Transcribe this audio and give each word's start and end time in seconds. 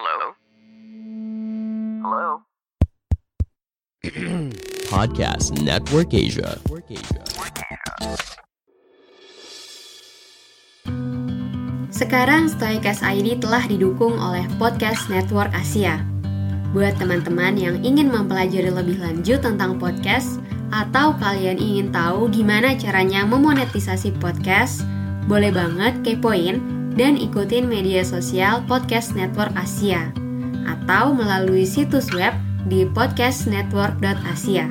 Hello? 0.00 0.32
Hello? 2.00 2.28
Podcast 4.88 5.60
Network 5.60 6.16
Asia. 6.16 6.56
Sekarang 11.92 12.48
Stoikas 12.48 13.04
ID 13.04 13.44
telah 13.44 13.60
didukung 13.68 14.16
oleh 14.16 14.48
Podcast 14.56 15.12
Network 15.12 15.52
Asia. 15.52 16.00
Buat 16.72 16.96
teman-teman 16.96 17.60
yang 17.60 17.76
ingin 17.84 18.08
mempelajari 18.08 18.72
lebih 18.72 19.04
lanjut 19.04 19.44
tentang 19.44 19.76
podcast 19.76 20.40
atau 20.72 21.12
kalian 21.20 21.60
ingin 21.60 21.92
tahu 21.92 22.32
gimana 22.32 22.72
caranya 22.72 23.28
memonetisasi 23.28 24.16
podcast, 24.16 24.80
boleh 25.28 25.52
banget 25.52 25.92
kepoin 26.00 26.79
dan 26.94 27.18
ikutin 27.18 27.66
media 27.66 28.06
sosial 28.06 28.62
Podcast 28.70 29.18
Network 29.18 29.52
Asia 29.58 30.10
atau 30.66 31.10
melalui 31.12 31.66
situs 31.66 32.10
web 32.14 32.32
di 32.70 32.86
podcastnetwork.asia. 32.86 34.70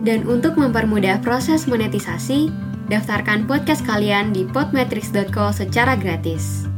Dan 0.00 0.24
untuk 0.24 0.56
mempermudah 0.56 1.20
proses 1.20 1.68
monetisasi, 1.68 2.48
daftarkan 2.88 3.44
podcast 3.44 3.84
kalian 3.84 4.32
di 4.32 4.48
podmetrics.co 4.48 5.52
secara 5.52 5.98
gratis. 5.98 6.69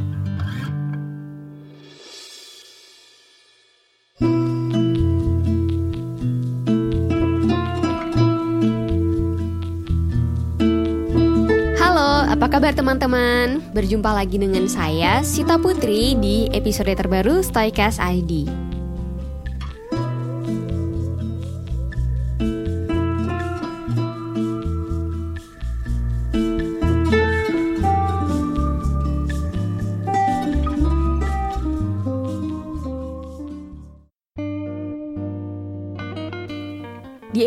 Kabar 12.52 12.76
teman-teman? 12.76 13.64
Berjumpa 13.72 14.12
lagi 14.12 14.36
dengan 14.36 14.68
saya, 14.68 15.24
Sita 15.24 15.56
Putri, 15.56 16.12
di 16.20 16.52
episode 16.52 16.92
terbaru 16.92 17.40
Stoicast 17.40 17.96
ID. 17.96 18.61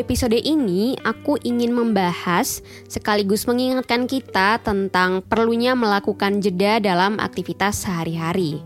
Episode 0.06 0.38
ini, 0.38 0.94
aku 1.02 1.42
ingin 1.42 1.74
membahas 1.74 2.62
sekaligus 2.86 3.50
mengingatkan 3.50 4.06
kita 4.06 4.62
tentang 4.62 5.26
perlunya 5.26 5.74
melakukan 5.74 6.46
jeda 6.46 6.78
dalam 6.78 7.18
aktivitas 7.18 7.82
sehari-hari. 7.82 8.62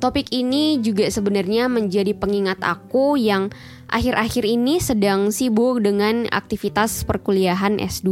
Topik 0.00 0.32
ini 0.32 0.80
juga 0.80 1.12
sebenarnya 1.12 1.68
menjadi 1.68 2.16
pengingat 2.16 2.64
aku 2.64 3.20
yang 3.20 3.52
akhir-akhir 3.92 4.48
ini 4.48 4.80
sedang 4.80 5.28
sibuk 5.28 5.84
dengan 5.84 6.24
aktivitas 6.32 7.04
perkuliahan 7.04 7.76
S2. 7.76 8.08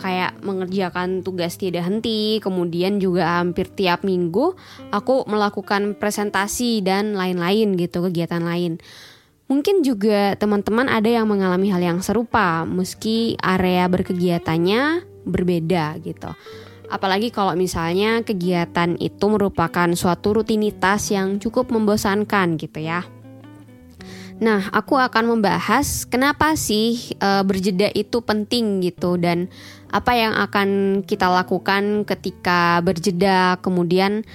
Kayak 0.00 0.40
mengerjakan 0.40 1.20
tugas 1.20 1.60
tidak 1.60 1.84
henti, 1.84 2.40
kemudian 2.40 2.96
juga 2.96 3.44
hampir 3.44 3.68
tiap 3.68 4.08
minggu 4.08 4.56
aku 4.88 5.28
melakukan 5.28 6.00
presentasi 6.00 6.80
dan 6.80 7.12
lain-lain 7.12 7.76
gitu, 7.76 8.08
kegiatan 8.08 8.40
lain. 8.40 8.80
Mungkin 9.46 9.86
juga 9.86 10.34
teman-teman 10.34 10.90
ada 10.90 11.06
yang 11.06 11.30
mengalami 11.30 11.70
hal 11.70 11.78
yang 11.78 12.00
serupa, 12.02 12.66
meski 12.66 13.38
area 13.38 13.86
berkegiatannya 13.86 15.06
berbeda 15.22 16.02
gitu. 16.02 16.34
Apalagi 16.90 17.34
kalau 17.34 17.54
misalnya 17.54 18.22
kegiatan 18.26 18.98
itu 18.98 19.26
merupakan 19.26 19.86
suatu 19.94 20.42
rutinitas 20.42 21.10
yang 21.14 21.38
cukup 21.38 21.70
membosankan 21.70 22.58
gitu 22.58 22.82
ya. 22.82 23.06
Nah, 24.36 24.68
aku 24.68 25.00
akan 25.00 25.32
membahas 25.32 26.04
kenapa 26.04 26.60
sih 26.60 27.16
e, 27.16 27.28
berjeda 27.40 27.88
itu 27.96 28.20
penting 28.20 28.84
gitu 28.84 29.16
dan 29.16 29.48
apa 29.88 30.12
yang 30.12 30.36
akan 30.36 31.00
kita 31.08 31.24
lakukan 31.24 32.04
ketika 32.04 32.84
berjeda, 32.84 33.56
kemudian 33.64 34.28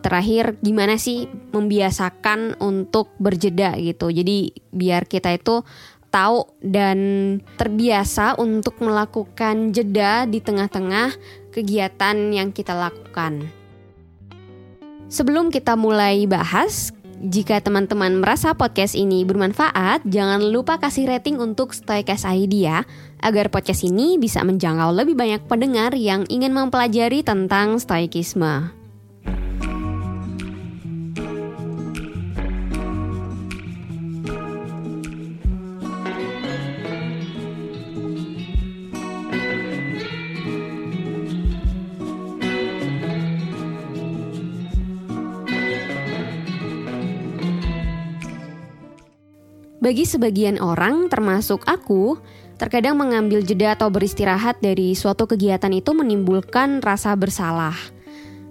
terakhir 0.00 0.56
gimana 0.64 0.96
sih 0.96 1.28
membiasakan 1.54 2.58
untuk 2.58 3.12
berjeda 3.20 3.76
gitu. 3.78 4.08
Jadi 4.10 4.52
biar 4.72 5.04
kita 5.06 5.36
itu 5.36 5.62
tahu 6.10 6.58
dan 6.58 6.98
terbiasa 7.54 8.34
untuk 8.36 8.82
melakukan 8.82 9.70
jeda 9.70 10.26
di 10.26 10.42
tengah-tengah 10.42 11.14
kegiatan 11.54 12.16
yang 12.34 12.50
kita 12.50 12.74
lakukan. 12.74 13.46
Sebelum 15.10 15.50
kita 15.50 15.74
mulai 15.74 16.26
bahas, 16.26 16.94
jika 17.20 17.60
teman-teman 17.60 18.16
merasa 18.22 18.56
podcast 18.56 18.96
ini 18.96 19.28
bermanfaat, 19.28 20.06
jangan 20.06 20.40
lupa 20.40 20.78
kasih 20.78 21.04
rating 21.04 21.36
untuk 21.36 21.76
Stoikas 21.76 22.24
ID 22.24 22.64
ya, 22.64 22.86
agar 23.20 23.52
podcast 23.52 23.84
ini 23.84 24.16
bisa 24.16 24.40
menjangkau 24.40 24.94
lebih 24.94 25.18
banyak 25.18 25.44
pendengar 25.44 25.92
yang 25.98 26.24
ingin 26.32 26.54
mempelajari 26.54 27.20
tentang 27.20 27.76
stoikisme. 27.76 28.79
Bagi 49.80 50.04
sebagian 50.04 50.60
orang, 50.60 51.08
termasuk 51.08 51.64
aku, 51.64 52.20
terkadang 52.60 53.00
mengambil 53.00 53.40
jeda 53.40 53.72
atau 53.72 53.88
beristirahat 53.88 54.60
dari 54.60 54.92
suatu 54.92 55.24
kegiatan 55.24 55.72
itu 55.72 55.96
menimbulkan 55.96 56.84
rasa 56.84 57.16
bersalah. 57.16 57.72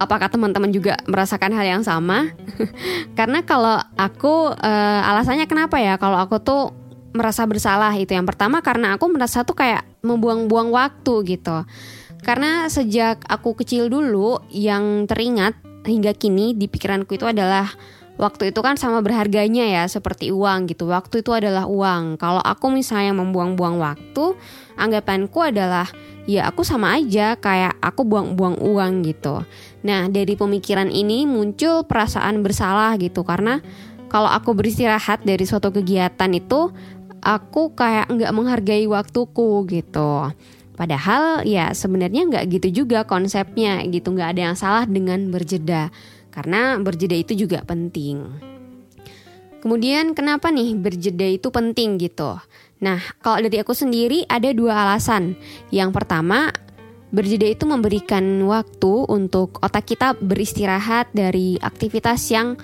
Apakah 0.02 0.34
teman-teman 0.34 0.74
juga 0.74 0.98
merasakan 1.06 1.54
hal 1.54 1.66
yang 1.78 1.84
sama? 1.86 2.34
Karena 3.18 3.46
kalau 3.46 3.78
aku 3.94 4.58
uh, 4.58 5.02
alasannya 5.06 5.46
kenapa 5.46 5.78
ya? 5.78 6.02
Kalau 6.02 6.18
aku 6.18 6.42
tuh 6.42 6.74
merasa 7.14 7.46
bersalah 7.46 7.94
itu 7.94 8.14
yang 8.14 8.26
pertama 8.26 8.62
karena 8.66 8.98
aku 8.98 9.10
merasa 9.10 9.46
tuh 9.46 9.54
kayak 9.54 9.86
membuang-buang 10.02 10.74
waktu 10.74 11.38
gitu. 11.38 11.62
Karena 12.26 12.66
sejak 12.74 13.22
aku 13.30 13.54
kecil 13.54 13.86
dulu 13.86 14.42
yang 14.50 15.06
teringat 15.06 15.58
hingga 15.86 16.18
kini 16.18 16.58
di 16.58 16.66
pikiranku 16.66 17.18
itu 17.18 17.30
adalah 17.30 17.70
waktu 18.20 18.52
itu 18.52 18.60
kan 18.60 18.76
sama 18.76 19.00
berharganya 19.00 19.64
ya 19.64 19.84
seperti 19.88 20.36
uang 20.36 20.68
gitu. 20.68 20.92
Waktu 20.92 21.24
itu 21.24 21.32
adalah 21.32 21.66
uang. 21.66 22.20
Kalau 22.20 22.44
aku 22.44 22.68
misalnya 22.68 23.16
membuang-buang 23.16 23.80
waktu, 23.80 24.36
anggapanku 24.76 25.40
adalah 25.40 25.88
ya 26.28 26.46
aku 26.52 26.68
sama 26.68 27.00
aja 27.00 27.40
kayak 27.40 27.80
aku 27.80 28.04
buang-buang 28.04 28.60
uang 28.60 29.08
gitu. 29.08 29.42
Nah, 29.88 30.12
dari 30.12 30.36
pemikiran 30.36 30.92
ini 30.92 31.24
muncul 31.24 31.88
perasaan 31.88 32.44
bersalah 32.44 33.00
gitu 33.00 33.24
karena 33.24 33.64
kalau 34.12 34.28
aku 34.28 34.52
beristirahat 34.52 35.24
dari 35.24 35.48
suatu 35.48 35.72
kegiatan 35.72 36.30
itu 36.36 36.76
aku 37.24 37.72
kayak 37.72 38.12
nggak 38.12 38.36
menghargai 38.36 38.84
waktuku 38.92 39.64
gitu. 39.72 40.28
Padahal 40.76 41.44
ya 41.44 41.72
sebenarnya 41.76 42.28
nggak 42.28 42.46
gitu 42.56 42.84
juga 42.84 43.04
konsepnya 43.04 43.84
gitu 43.88 44.16
nggak 44.16 44.30
ada 44.36 44.42
yang 44.52 44.56
salah 44.56 44.84
dengan 44.88 45.28
berjeda 45.28 45.92
karena 46.40 46.80
berjeda 46.80 47.20
itu 47.20 47.36
juga 47.36 47.60
penting. 47.68 48.24
Kemudian 49.60 50.16
kenapa 50.16 50.56
nih 50.56 50.72
berjeda 50.80 51.28
itu 51.28 51.52
penting 51.52 52.00
gitu? 52.00 52.40
Nah 52.80 53.04
kalau 53.20 53.44
dari 53.44 53.60
aku 53.60 53.76
sendiri 53.76 54.24
ada 54.24 54.48
dua 54.56 54.88
alasan. 54.88 55.36
Yang 55.68 56.00
pertama 56.00 56.56
berjeda 57.12 57.44
itu 57.44 57.68
memberikan 57.68 58.24
waktu 58.48 59.04
untuk 59.12 59.60
otak 59.60 59.84
kita 59.84 60.16
beristirahat 60.16 61.12
dari 61.12 61.60
aktivitas 61.60 62.24
yang 62.32 62.56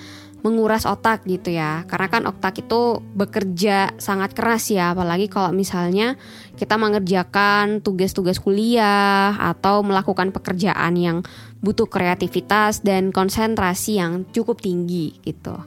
menguras 0.45 0.85
otak 0.85 1.25
gitu 1.25 1.57
ya 1.57 1.89
karena 1.89 2.05
kan 2.05 2.23
otak 2.29 2.61
itu 2.61 3.01
bekerja 3.17 3.97
sangat 3.97 4.37
keras 4.37 4.69
ya 4.69 4.93
apalagi 4.93 5.25
kalau 5.25 5.49
misalnya 5.49 6.21
kita 6.53 6.77
mengerjakan 6.77 7.81
tugas-tugas 7.81 8.37
kuliah 8.37 9.33
atau 9.41 9.81
melakukan 9.81 10.29
pekerjaan 10.29 10.93
yang 11.01 11.17
butuh 11.65 11.89
kreativitas 11.89 12.85
dan 12.85 13.09
konsentrasi 13.09 13.97
yang 13.97 14.29
cukup 14.29 14.61
tinggi 14.61 15.17
gitu. 15.25 15.57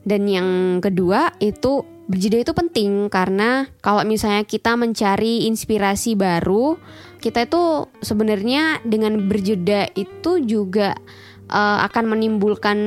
Dan 0.00 0.24
yang 0.24 0.80
kedua 0.80 1.36
itu 1.40 1.84
berjeda 2.08 2.44
itu 2.44 2.52
penting 2.52 3.08
karena 3.08 3.68
kalau 3.80 4.04
misalnya 4.04 4.44
kita 4.44 4.76
mencari 4.76 5.48
inspirasi 5.48 6.16
baru 6.16 6.76
kita 7.24 7.48
itu 7.48 7.88
sebenarnya 8.04 8.84
dengan 8.84 9.24
berjeda 9.24 9.88
itu 9.96 10.44
juga 10.44 10.92
uh, 11.48 11.80
akan 11.88 12.04
menimbulkan 12.12 12.78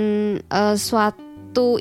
uh, 0.54 0.78
suatu 0.78 1.27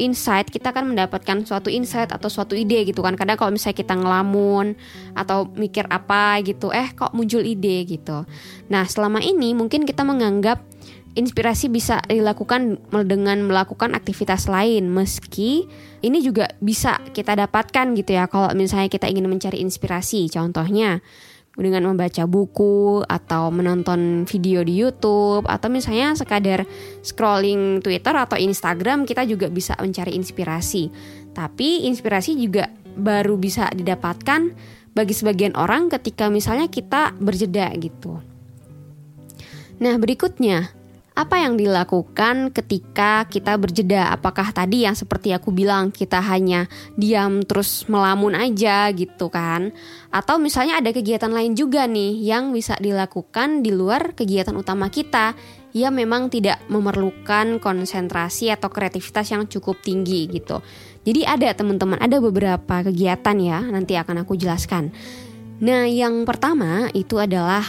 insight 0.01 0.49
kita 0.49 0.73
akan 0.73 0.97
mendapatkan 0.97 1.45
suatu 1.45 1.69
insight 1.69 2.09
atau 2.09 2.33
suatu 2.33 2.57
ide 2.57 2.89
gitu 2.89 3.05
kan. 3.05 3.15
Kadang 3.15 3.37
kalau 3.37 3.53
misalnya 3.53 3.77
kita 3.77 3.95
ngelamun 3.95 4.75
atau 5.13 5.45
mikir 5.53 5.85
apa 5.93 6.41
gitu 6.41 6.73
eh 6.73 6.89
kok 6.97 7.13
muncul 7.13 7.45
ide 7.45 7.85
gitu. 7.85 8.25
Nah 8.73 8.85
selama 8.89 9.21
ini 9.21 9.53
mungkin 9.53 9.85
kita 9.85 10.03
menganggap 10.03 10.65
inspirasi 11.17 11.73
bisa 11.73 12.05
dilakukan 12.07 12.77
dengan 13.09 13.41
melakukan 13.45 13.97
aktivitas 13.97 14.47
lain. 14.53 14.93
Meski 14.93 15.65
ini 16.05 16.21
juga 16.21 16.53
bisa 16.61 17.01
kita 17.17 17.33
dapatkan 17.35 17.97
gitu 17.97 18.17
ya 18.17 18.29
kalau 18.29 18.53
misalnya 18.53 18.93
kita 18.93 19.09
ingin 19.09 19.27
mencari 19.27 19.65
inspirasi. 19.65 20.29
Contohnya 20.29 21.01
dengan 21.57 21.89
membaca 21.89 22.29
buku 22.29 23.01
atau 23.09 23.49
menonton 23.49 24.29
video 24.29 24.61
di 24.61 24.77
YouTube 24.77 25.49
atau 25.49 25.69
misalnya 25.73 26.13
sekadar 26.13 26.69
scrolling 27.01 27.81
Twitter 27.81 28.13
atau 28.13 28.37
Instagram 28.37 29.09
kita 29.09 29.25
juga 29.25 29.49
bisa 29.49 29.73
mencari 29.81 30.13
inspirasi. 30.13 30.93
Tapi 31.33 31.89
inspirasi 31.89 32.37
juga 32.37 32.69
baru 32.97 33.41
bisa 33.41 33.73
didapatkan 33.73 34.53
bagi 34.97 35.13
sebagian 35.13 35.57
orang 35.57 35.93
ketika 35.93 36.33
misalnya 36.33 36.69
kita 36.73 37.13
berjeda 37.21 37.69
gitu. 37.77 38.21
Nah, 39.77 39.95
berikutnya 40.01 40.73
apa 41.17 41.41
yang 41.41 41.57
dilakukan 41.57 42.53
ketika 42.53 43.25
kita 43.25 43.57
berjeda? 43.57 44.13
Apakah 44.13 44.53
tadi 44.53 44.85
yang 44.85 44.93
seperti 44.93 45.33
aku 45.33 45.49
bilang 45.49 45.89
kita 45.89 46.21
hanya 46.21 46.69
diam 46.93 47.41
terus 47.41 47.89
melamun 47.89 48.37
aja 48.37 48.93
gitu 48.93 49.33
kan? 49.33 49.73
Atau 50.13 50.37
misalnya 50.37 50.77
ada 50.77 50.93
kegiatan 50.93 51.33
lain 51.33 51.57
juga 51.57 51.89
nih 51.89 52.21
yang 52.21 52.53
bisa 52.53 52.77
dilakukan 52.77 53.65
di 53.65 53.73
luar 53.73 54.13
kegiatan 54.13 54.53
utama 54.53 54.93
kita 54.93 55.33
yang 55.73 55.97
memang 55.97 56.29
tidak 56.29 56.61
memerlukan 56.69 57.65
konsentrasi 57.65 58.53
atau 58.53 58.69
kreativitas 58.69 59.33
yang 59.33 59.49
cukup 59.49 59.81
tinggi 59.81 60.29
gitu. 60.29 60.61
Jadi 61.09 61.25
ada 61.25 61.49
teman-teman, 61.57 61.97
ada 61.97 62.21
beberapa 62.21 62.85
kegiatan 62.85 63.37
ya, 63.41 63.65
nanti 63.65 63.97
akan 63.97 64.29
aku 64.29 64.37
jelaskan. 64.37 64.93
Nah, 65.65 65.89
yang 65.89 66.29
pertama 66.29 66.93
itu 66.93 67.17
adalah 67.17 67.65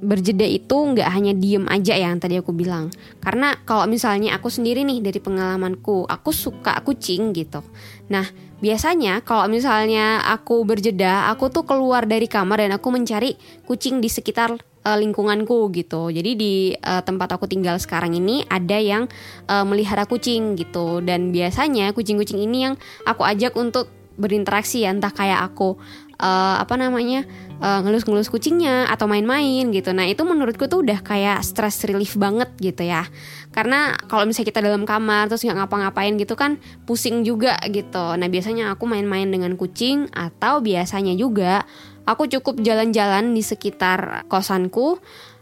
berjeda 0.00 0.48
itu 0.48 0.72
nggak 0.72 1.08
hanya 1.12 1.36
diem 1.36 1.68
aja 1.68 1.92
ya 1.92 2.08
yang 2.08 2.18
tadi 2.18 2.40
aku 2.40 2.56
bilang. 2.56 2.88
Karena 3.20 3.52
kalau 3.68 3.84
misalnya 3.84 4.34
aku 4.34 4.48
sendiri 4.48 4.82
nih 4.82 5.04
dari 5.04 5.20
pengalamanku 5.20 6.08
aku 6.08 6.32
suka 6.32 6.80
kucing 6.80 7.36
gitu. 7.36 7.60
Nah 8.08 8.24
biasanya 8.60 9.20
kalau 9.24 9.48
misalnya 9.48 10.24
aku 10.24 10.64
berjeda 10.64 11.28
aku 11.32 11.52
tuh 11.52 11.68
keluar 11.68 12.08
dari 12.08 12.28
kamar 12.28 12.64
dan 12.64 12.76
aku 12.76 12.88
mencari 12.92 13.36
kucing 13.68 14.00
di 14.00 14.08
sekitar 14.08 14.56
uh, 14.56 14.96
lingkunganku 14.96 15.68
gitu. 15.76 16.08
Jadi 16.08 16.30
di 16.36 16.52
uh, 16.72 17.04
tempat 17.04 17.36
aku 17.36 17.44
tinggal 17.44 17.76
sekarang 17.76 18.16
ini 18.16 18.44
ada 18.48 18.80
yang 18.80 19.04
uh, 19.48 19.64
melihara 19.68 20.08
kucing 20.08 20.56
gitu. 20.56 21.04
Dan 21.04 21.30
biasanya 21.30 21.92
kucing-kucing 21.92 22.40
ini 22.40 22.68
yang 22.68 22.74
aku 23.04 23.24
ajak 23.24 23.52
untuk 23.56 23.92
berinteraksi 24.20 24.84
ya 24.84 24.92
entah 24.92 25.12
kayak 25.12 25.40
aku 25.40 25.80
uh, 26.20 26.56
apa 26.60 26.76
namanya 26.76 27.24
uh, 27.60 27.80
ngelus-ngelus 27.84 28.32
kucingnya 28.32 28.88
atau 28.88 29.06
main-main 29.06 29.68
gitu. 29.70 29.92
Nah 29.92 30.08
itu 30.08 30.24
menurutku 30.24 30.66
tuh 30.66 30.82
udah 30.82 31.04
kayak 31.04 31.44
stress 31.44 31.84
relief 31.86 32.16
banget 32.16 32.48
gitu 32.58 32.82
ya. 32.82 33.06
Karena 33.52 33.94
kalau 34.08 34.24
misalnya 34.24 34.48
kita 34.50 34.60
dalam 34.64 34.88
kamar 34.88 35.28
terus 35.28 35.44
nggak 35.44 35.64
ngapa-ngapain 35.64 36.16
gitu 36.16 36.34
kan 36.34 36.58
pusing 36.88 37.22
juga 37.22 37.60
gitu. 37.68 38.16
Nah 38.16 38.26
biasanya 38.26 38.74
aku 38.74 38.88
main-main 38.88 39.28
dengan 39.28 39.54
kucing 39.54 40.08
atau 40.10 40.64
biasanya 40.64 41.14
juga 41.14 41.68
aku 42.08 42.26
cukup 42.26 42.64
jalan-jalan 42.64 43.36
di 43.36 43.44
sekitar 43.44 44.26
kosanku. 44.26 44.98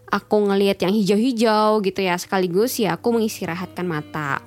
Aku 0.09 0.49
ngelihat 0.49 0.81
yang 0.89 0.97
hijau-hijau 0.97 1.85
gitu 1.85 2.01
ya 2.01 2.17
sekaligus 2.17 2.81
ya 2.81 2.97
aku 2.97 3.13
mengistirahatkan 3.21 3.85
mata. 3.85 4.41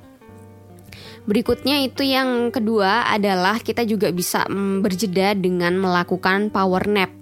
Berikutnya 1.22 1.86
itu 1.86 2.02
yang 2.02 2.50
kedua 2.50 3.06
adalah 3.06 3.62
kita 3.62 3.86
juga 3.86 4.10
bisa 4.10 4.42
mm, 4.50 4.82
berjeda 4.82 5.38
dengan 5.38 5.78
melakukan 5.78 6.50
power 6.50 6.90
nap. 6.90 7.21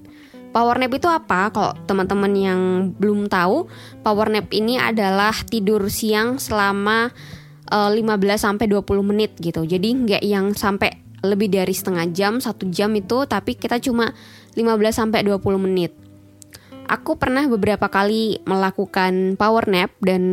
Power 0.50 0.82
nap 0.82 0.90
itu 0.98 1.06
apa? 1.06 1.54
Kalau 1.54 1.78
teman-teman 1.86 2.34
yang 2.34 2.62
belum 2.98 3.30
tahu, 3.30 3.70
power 4.02 4.34
nap 4.34 4.50
ini 4.50 4.82
adalah 4.82 5.34
tidur 5.46 5.86
siang 5.94 6.42
selama 6.42 7.14
uh, 7.70 7.90
eh, 7.94 8.02
15 8.02 8.18
sampai 8.38 8.66
20 8.66 9.06
menit 9.06 9.38
gitu. 9.38 9.62
Jadi 9.62 9.90
nggak 9.94 10.24
yang 10.26 10.58
sampai 10.58 10.98
lebih 11.22 11.54
dari 11.54 11.76
setengah 11.76 12.10
jam, 12.16 12.34
satu 12.42 12.66
jam 12.72 12.90
itu, 12.98 13.28
tapi 13.30 13.54
kita 13.60 13.78
cuma 13.78 14.16
15 14.58 14.66
sampai 14.90 15.22
20 15.22 15.38
menit 15.62 15.92
aku 16.90 17.22
pernah 17.22 17.46
beberapa 17.46 17.86
kali 17.86 18.42
melakukan 18.50 19.38
power 19.38 19.70
nap 19.70 19.94
dan 20.02 20.24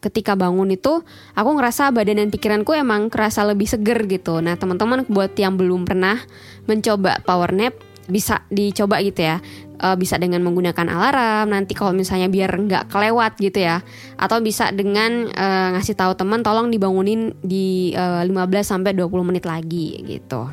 ketika 0.00 0.32
bangun 0.32 0.72
itu 0.72 1.04
aku 1.36 1.50
ngerasa 1.60 1.92
badan 1.92 2.24
dan 2.24 2.28
pikiranku 2.32 2.72
emang 2.72 3.12
kerasa 3.12 3.44
lebih 3.44 3.68
seger 3.68 4.08
gitu. 4.08 4.40
Nah 4.40 4.56
teman-teman 4.56 5.04
buat 5.12 5.36
yang 5.36 5.60
belum 5.60 5.84
pernah 5.84 6.16
mencoba 6.64 7.20
power 7.28 7.52
nap 7.52 7.76
bisa 8.10 8.44
dicoba 8.50 9.00
gitu 9.00 9.22
ya. 9.24 9.38
Uh, 9.80 9.96
bisa 9.96 10.20
dengan 10.20 10.44
menggunakan 10.44 10.92
alarm 10.92 11.56
nanti 11.56 11.72
kalau 11.72 11.96
misalnya 11.96 12.28
biar 12.28 12.52
nggak 12.52 12.92
kelewat 12.92 13.40
gitu 13.40 13.64
ya 13.64 13.80
atau 14.20 14.36
bisa 14.44 14.68
dengan 14.76 15.24
uh, 15.32 15.72
ngasih 15.72 15.96
tahu 15.96 16.12
teman 16.20 16.44
tolong 16.44 16.68
dibangunin 16.68 17.32
di 17.40 17.96
uh, 17.96 18.20
15 18.20 18.44
sampai 18.60 18.92
20 18.92 19.08
menit 19.24 19.48
lagi 19.48 20.04
gitu. 20.04 20.52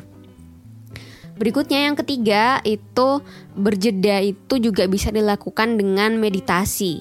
Berikutnya 1.38 1.86
yang 1.86 1.94
ketiga 1.94 2.58
itu 2.66 3.22
berjeda 3.54 4.18
itu 4.24 4.54
juga 4.58 4.88
bisa 4.90 5.14
dilakukan 5.14 5.78
dengan 5.78 6.18
meditasi. 6.18 6.98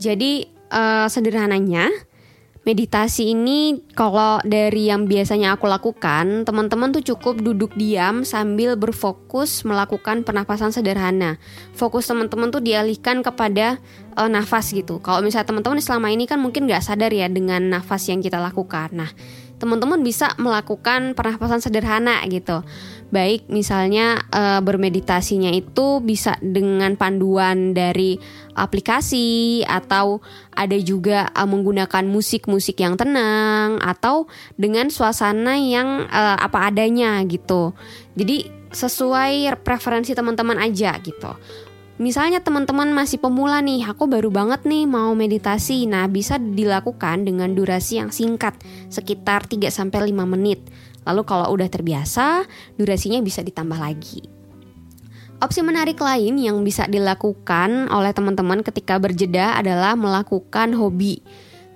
Jadi 0.00 0.48
uh, 0.72 1.10
sederhananya 1.10 1.90
meditasi 2.66 3.30
ini 3.30 3.78
kalau 3.94 4.42
dari 4.42 4.90
yang 4.90 5.06
biasanya 5.06 5.54
aku 5.54 5.70
lakukan, 5.70 6.42
teman-teman 6.42 6.90
tuh 6.90 7.14
cukup 7.14 7.38
duduk 7.38 7.70
diam 7.78 8.26
sambil 8.26 8.74
berfokus 8.74 9.62
melakukan 9.62 10.26
pernapasan 10.26 10.74
sederhana. 10.74 11.38
Fokus 11.78 12.10
teman-teman 12.10 12.50
tuh 12.50 12.58
dialihkan 12.58 13.22
kepada 13.22 13.78
uh, 14.18 14.26
nafas 14.26 14.74
gitu. 14.74 14.98
Kalau 14.98 15.22
misalnya 15.22 15.46
teman-teman 15.46 15.78
selama 15.78 16.10
ini 16.10 16.26
kan 16.26 16.42
mungkin 16.42 16.66
nggak 16.66 16.82
sadar 16.82 17.14
ya 17.14 17.30
dengan 17.30 17.70
nafas 17.70 18.10
yang 18.10 18.18
kita 18.18 18.42
lakukan. 18.42 18.90
Nah, 18.98 19.14
teman-teman 19.56 20.04
bisa 20.04 20.34
melakukan 20.36 21.16
pernapasan 21.16 21.64
sederhana 21.64 22.20
gitu 22.28 22.60
baik 23.10 23.46
misalnya 23.46 24.18
e, 24.28 24.58
bermeditasinya 24.62 25.54
itu 25.54 26.02
bisa 26.02 26.34
dengan 26.42 26.98
panduan 26.98 27.70
dari 27.70 28.18
aplikasi 28.58 29.62
atau 29.62 30.18
ada 30.50 30.74
juga 30.82 31.30
e, 31.30 31.42
menggunakan 31.46 32.04
musik-musik 32.06 32.82
yang 32.82 32.98
tenang 32.98 33.78
atau 33.78 34.26
dengan 34.58 34.90
suasana 34.90 35.54
yang 35.54 36.06
e, 36.10 36.22
apa 36.42 36.70
adanya 36.70 37.22
gitu. 37.24 37.72
Jadi 38.18 38.50
sesuai 38.74 39.62
preferensi 39.62 40.12
teman-teman 40.12 40.58
aja 40.58 40.98
gitu. 41.00 41.32
Misalnya 41.96 42.44
teman-teman 42.44 42.92
masih 42.92 43.16
pemula 43.16 43.64
nih, 43.64 43.88
aku 43.88 44.04
baru 44.04 44.28
banget 44.28 44.68
nih 44.68 44.84
mau 44.84 45.16
meditasi. 45.16 45.88
Nah, 45.88 46.04
bisa 46.12 46.36
dilakukan 46.36 47.24
dengan 47.24 47.56
durasi 47.56 48.04
yang 48.04 48.12
singkat, 48.12 48.52
sekitar 48.92 49.48
3 49.48 49.72
sampai 49.72 50.12
5 50.12 50.28
menit. 50.28 50.60
Lalu 51.06 51.22
kalau 51.22 51.46
udah 51.54 51.70
terbiasa, 51.70 52.44
durasinya 52.74 53.22
bisa 53.22 53.40
ditambah 53.46 53.78
lagi. 53.78 54.26
Opsi 55.36 55.60
menarik 55.60 56.00
lain 56.00 56.40
yang 56.40 56.64
bisa 56.64 56.88
dilakukan 56.88 57.92
oleh 57.92 58.10
teman-teman 58.16 58.64
ketika 58.64 58.96
berjeda 58.96 59.54
adalah 59.54 59.92
melakukan 59.92 60.72
hobi. 60.72 61.20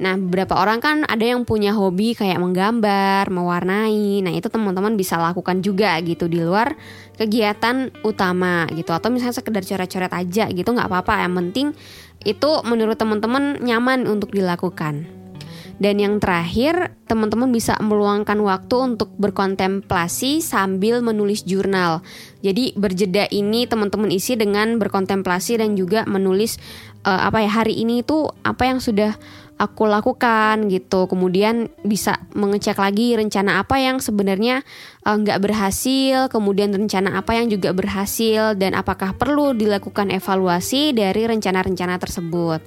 Nah, 0.00 0.16
beberapa 0.16 0.56
orang 0.56 0.80
kan 0.80 0.96
ada 1.04 1.20
yang 1.20 1.44
punya 1.44 1.76
hobi 1.76 2.16
kayak 2.16 2.40
menggambar, 2.40 3.28
mewarnai. 3.28 4.24
Nah, 4.24 4.32
itu 4.32 4.48
teman-teman 4.48 4.96
bisa 4.96 5.20
lakukan 5.20 5.60
juga 5.60 5.92
gitu 6.00 6.24
di 6.24 6.40
luar 6.40 6.72
kegiatan 7.20 7.92
utama 8.00 8.64
gitu. 8.72 8.96
Atau 8.96 9.12
misalnya 9.12 9.36
sekedar 9.36 9.60
coret-coret 9.60 10.08
aja 10.08 10.48
gitu, 10.48 10.68
nggak 10.72 10.88
apa-apa. 10.88 11.28
Yang 11.28 11.34
penting 11.44 11.66
itu 12.24 12.50
menurut 12.64 12.96
teman-teman 12.96 13.60
nyaman 13.60 14.08
untuk 14.08 14.32
dilakukan. 14.32 15.19
Dan 15.80 15.96
yang 15.96 16.20
terakhir, 16.20 16.92
teman-teman 17.08 17.48
bisa 17.48 17.72
meluangkan 17.80 18.36
waktu 18.44 18.76
untuk 18.94 19.16
berkontemplasi 19.16 20.44
sambil 20.44 21.00
menulis 21.00 21.48
jurnal. 21.48 22.04
Jadi 22.44 22.76
berjeda 22.76 23.24
ini 23.32 23.64
teman-teman 23.64 24.12
isi 24.12 24.36
dengan 24.36 24.76
berkontemplasi 24.76 25.56
dan 25.56 25.80
juga 25.80 26.04
menulis 26.04 26.60
uh, 27.08 27.32
apa 27.32 27.40
ya 27.40 27.50
hari 27.64 27.80
ini 27.80 28.04
itu 28.04 28.28
apa 28.44 28.68
yang 28.68 28.76
sudah 28.76 29.16
aku 29.56 29.88
lakukan 29.88 30.68
gitu. 30.68 31.08
Kemudian 31.08 31.72
bisa 31.80 32.20
mengecek 32.36 32.76
lagi 32.76 33.16
rencana 33.16 33.64
apa 33.64 33.80
yang 33.80 34.04
sebenarnya 34.04 34.60
uh, 35.08 35.16
nggak 35.16 35.40
berhasil, 35.40 36.28
kemudian 36.28 36.76
rencana 36.76 37.20
apa 37.24 37.40
yang 37.40 37.48
juga 37.48 37.72
berhasil 37.72 38.52
dan 38.56 38.76
apakah 38.76 39.16
perlu 39.16 39.56
dilakukan 39.56 40.12
evaluasi 40.12 40.92
dari 40.92 41.24
rencana-rencana 41.24 41.96
tersebut. 41.96 42.60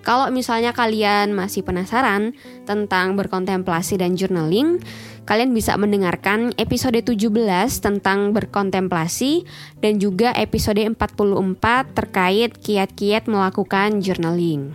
Kalau 0.00 0.32
misalnya 0.32 0.72
kalian 0.72 1.36
masih 1.36 1.60
penasaran 1.60 2.32
tentang 2.64 3.20
berkontemplasi 3.20 4.00
dan 4.00 4.16
journaling, 4.16 4.80
kalian 5.28 5.52
bisa 5.52 5.76
mendengarkan 5.76 6.56
episode 6.56 6.96
17 7.04 7.28
tentang 7.84 8.32
berkontemplasi 8.32 9.44
dan 9.84 10.00
juga 10.00 10.32
episode 10.32 10.80
44 10.80 10.96
terkait 11.92 12.50
kiat-kiat 12.56 13.28
melakukan 13.28 14.00
journaling. 14.00 14.72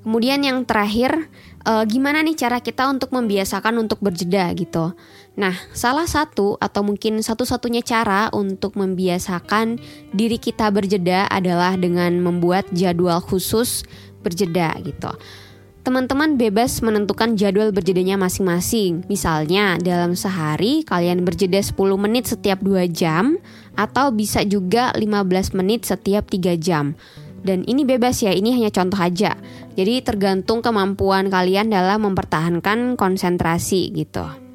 Kemudian 0.00 0.40
yang 0.40 0.64
terakhir, 0.64 1.28
uh, 1.68 1.84
gimana 1.84 2.24
nih 2.24 2.32
cara 2.32 2.64
kita 2.64 2.88
untuk 2.88 3.12
membiasakan 3.12 3.84
untuk 3.84 4.00
berjeda 4.00 4.48
gitu. 4.56 4.96
Nah, 5.36 5.52
salah 5.76 6.08
satu 6.08 6.56
atau 6.56 6.80
mungkin 6.80 7.20
satu-satunya 7.20 7.84
cara 7.84 8.32
untuk 8.32 8.80
membiasakan 8.80 9.76
diri 10.16 10.40
kita 10.40 10.72
berjeda 10.72 11.28
adalah 11.28 11.76
dengan 11.76 12.16
membuat 12.20 12.64
jadwal 12.72 13.20
khusus 13.20 13.84
berjeda 14.20 14.76
gitu. 14.84 15.10
teman-teman 15.80 16.36
bebas 16.36 16.84
menentukan 16.84 17.40
jadwal 17.40 17.72
berjedanya 17.72 18.20
masing-masing. 18.20 19.00
Misalnya, 19.08 19.80
dalam 19.80 20.12
sehari 20.12 20.84
kalian 20.84 21.24
berjeda 21.24 21.56
10 21.56 21.96
menit 21.96 22.28
setiap 22.28 22.60
2 22.60 22.84
jam 22.92 23.40
atau 23.80 24.12
bisa 24.12 24.44
juga 24.44 24.92
15 24.92 25.56
menit 25.56 25.88
setiap 25.88 26.28
3 26.28 26.60
jam. 26.60 26.92
Dan 27.40 27.64
ini 27.64 27.88
bebas 27.88 28.20
ya, 28.20 28.36
ini 28.36 28.52
hanya 28.52 28.68
contoh 28.68 29.00
aja. 29.00 29.40
Jadi 29.72 30.04
tergantung 30.04 30.60
kemampuan 30.60 31.32
kalian 31.32 31.72
dalam 31.72 32.04
mempertahankan 32.04 33.00
konsentrasi 33.00 33.88
gitu. 33.96 34.49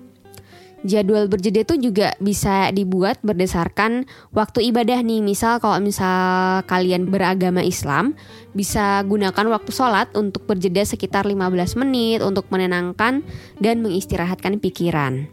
Jadwal 0.85 1.25
berjeda 1.25 1.65
itu 1.65 1.89
juga 1.89 2.13
bisa 2.21 2.69
dibuat 2.69 3.17
berdasarkan 3.25 4.05
waktu 4.29 4.69
ibadah 4.69 5.01
nih. 5.01 5.25
Misal 5.25 5.57
kalau 5.57 5.81
misal 5.81 6.61
kalian 6.69 7.09
beragama 7.09 7.65
Islam, 7.65 8.13
bisa 8.53 9.01
gunakan 9.01 9.49
waktu 9.49 9.71
sholat 9.73 10.13
untuk 10.13 10.45
berjeda 10.45 10.85
sekitar 10.85 11.25
15 11.25 11.81
menit 11.81 12.21
untuk 12.21 12.45
menenangkan 12.53 13.25
dan 13.57 13.81
mengistirahatkan 13.81 14.61
pikiran. 14.61 15.25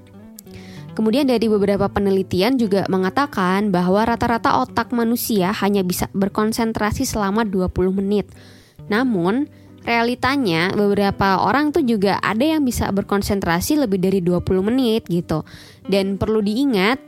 Kemudian 0.92 1.28
dari 1.28 1.48
beberapa 1.48 1.88
penelitian 1.88 2.56
juga 2.60 2.84
mengatakan 2.88 3.72
bahwa 3.72 4.04
rata-rata 4.08 4.60
otak 4.60 4.92
manusia 4.92 5.52
hanya 5.60 5.80
bisa 5.84 6.08
berkonsentrasi 6.12 7.04
selama 7.08 7.44
20 7.48 7.92
menit. 7.96 8.28
Namun, 8.92 9.48
realitanya 9.82 10.70
beberapa 10.72 11.42
orang 11.42 11.74
tuh 11.74 11.82
juga 11.82 12.18
ada 12.22 12.42
yang 12.42 12.62
bisa 12.62 12.90
berkonsentrasi 12.90 13.78
lebih 13.78 13.98
dari 13.98 14.20
20 14.22 14.68
menit 14.72 15.06
gitu. 15.10 15.42
Dan 15.82 16.16
perlu 16.16 16.40
diingat 16.42 16.98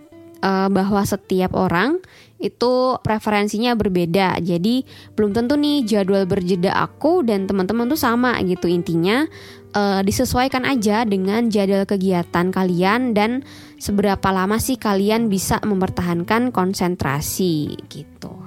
uh, 0.44 0.68
bahwa 0.68 1.02
setiap 1.06 1.56
orang 1.56 2.02
itu 2.44 3.00
preferensinya 3.00 3.72
berbeda. 3.72 4.36
Jadi 4.44 4.84
belum 5.16 5.32
tentu 5.32 5.56
nih 5.56 5.88
jadwal 5.88 6.28
berjeda 6.28 6.76
aku 6.76 7.24
dan 7.24 7.48
teman-teman 7.48 7.88
tuh 7.88 7.96
sama 7.96 8.36
gitu. 8.44 8.68
Intinya 8.68 9.24
uh, 9.72 10.04
disesuaikan 10.04 10.68
aja 10.68 11.08
dengan 11.08 11.48
jadwal 11.48 11.88
kegiatan 11.88 12.52
kalian 12.52 13.16
dan 13.16 13.40
seberapa 13.80 14.28
lama 14.28 14.60
sih 14.60 14.76
kalian 14.76 15.32
bisa 15.32 15.56
mempertahankan 15.64 16.52
konsentrasi 16.52 17.80
gitu. 17.88 18.43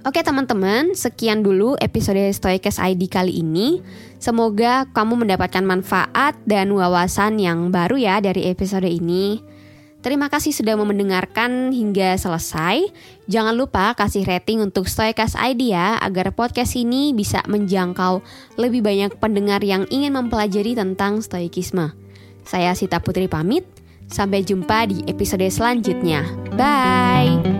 Oke 0.00 0.24
teman-teman, 0.24 0.96
sekian 0.96 1.44
dulu 1.44 1.76
episode 1.76 2.24
Stoikes 2.32 2.80
ID 2.80 3.12
kali 3.12 3.44
ini. 3.44 3.84
Semoga 4.16 4.88
kamu 4.96 5.28
mendapatkan 5.28 5.60
manfaat 5.60 6.40
dan 6.48 6.72
wawasan 6.72 7.36
yang 7.36 7.68
baru 7.68 8.00
ya 8.00 8.16
dari 8.24 8.48
episode 8.48 8.88
ini. 8.88 9.44
Terima 10.00 10.32
kasih 10.32 10.56
sudah 10.56 10.80
mendengarkan 10.80 11.76
hingga 11.76 12.16
selesai. 12.16 12.88
Jangan 13.28 13.52
lupa 13.52 13.92
kasih 13.92 14.24
rating 14.24 14.64
untuk 14.64 14.88
Stoikas 14.88 15.36
ID 15.36 15.76
ya, 15.76 16.00
agar 16.00 16.32
podcast 16.32 16.80
ini 16.80 17.12
bisa 17.12 17.44
menjangkau 17.44 18.24
lebih 18.56 18.80
banyak 18.80 19.20
pendengar 19.20 19.60
yang 19.60 19.84
ingin 19.92 20.16
mempelajari 20.16 20.72
tentang 20.72 21.20
stoikisme. 21.20 21.92
Saya 22.48 22.72
Sita 22.72 23.04
Putri 23.04 23.28
pamit, 23.28 23.68
sampai 24.08 24.40
jumpa 24.40 24.88
di 24.88 25.04
episode 25.04 25.44
selanjutnya. 25.52 26.24
Bye! 26.56 27.59